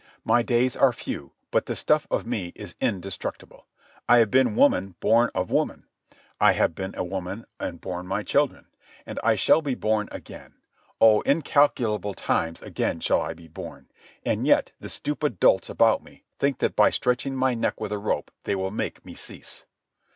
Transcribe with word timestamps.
My 0.25 0.41
days 0.41 0.75
are 0.75 0.91
few, 0.91 1.31
but 1.51 1.67
the 1.67 1.75
stuff 1.75 2.07
of 2.09 2.25
me 2.25 2.53
is 2.55 2.73
indestructible. 2.81 3.67
I 4.09 4.17
have 4.17 4.31
been 4.31 4.55
woman 4.55 4.95
born 4.99 5.29
of 5.35 5.51
woman. 5.51 5.85
I 6.39 6.53
have 6.53 6.73
been 6.73 6.95
a 6.97 7.03
woman 7.03 7.45
and 7.59 7.79
borne 7.79 8.07
my 8.07 8.23
children. 8.23 8.65
And 9.05 9.19
I 9.23 9.35
shall 9.35 9.61
be 9.61 9.75
born 9.75 10.09
again. 10.11 10.55
Oh, 10.99 11.21
incalculable 11.21 12.15
times 12.15 12.63
again 12.63 12.99
shall 12.99 13.21
I 13.21 13.35
be 13.35 13.47
born; 13.47 13.89
and 14.25 14.47
yet 14.47 14.71
the 14.79 14.89
stupid 14.89 15.39
dolts 15.39 15.69
about 15.69 16.03
me 16.03 16.23
think 16.39 16.57
that 16.57 16.75
by 16.75 16.89
stretching 16.89 17.35
my 17.35 17.53
neck 17.53 17.79
with 17.79 17.91
a 17.91 17.99
rope 17.99 18.31
they 18.45 18.55
will 18.55 18.71
make 18.71 19.05
me 19.05 19.13
cease. 19.13 19.65